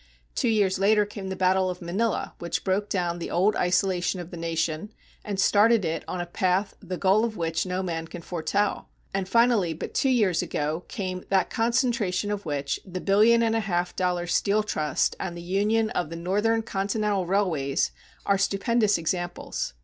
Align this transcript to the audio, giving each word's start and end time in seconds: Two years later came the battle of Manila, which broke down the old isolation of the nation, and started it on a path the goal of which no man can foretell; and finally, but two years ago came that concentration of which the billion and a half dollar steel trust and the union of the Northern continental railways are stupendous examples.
Two 0.33 0.49
years 0.49 0.79
later 0.79 1.05
came 1.05 1.27
the 1.27 1.35
battle 1.35 1.69
of 1.69 1.79
Manila, 1.79 2.33
which 2.39 2.63
broke 2.63 2.89
down 2.89 3.19
the 3.19 3.29
old 3.29 3.55
isolation 3.55 4.19
of 4.19 4.31
the 4.31 4.35
nation, 4.35 4.91
and 5.23 5.39
started 5.39 5.85
it 5.85 6.03
on 6.07 6.19
a 6.19 6.25
path 6.25 6.73
the 6.79 6.97
goal 6.97 7.23
of 7.23 7.37
which 7.37 7.67
no 7.67 7.83
man 7.83 8.07
can 8.07 8.23
foretell; 8.23 8.89
and 9.13 9.29
finally, 9.29 9.75
but 9.75 9.93
two 9.93 10.09
years 10.09 10.41
ago 10.41 10.85
came 10.87 11.23
that 11.29 11.51
concentration 11.51 12.31
of 12.31 12.47
which 12.47 12.79
the 12.83 12.99
billion 12.99 13.43
and 13.43 13.55
a 13.55 13.59
half 13.59 13.95
dollar 13.95 14.25
steel 14.25 14.63
trust 14.63 15.15
and 15.19 15.37
the 15.37 15.41
union 15.43 15.91
of 15.91 16.09
the 16.09 16.15
Northern 16.15 16.63
continental 16.63 17.27
railways 17.27 17.91
are 18.25 18.39
stupendous 18.39 18.97
examples. 18.97 19.73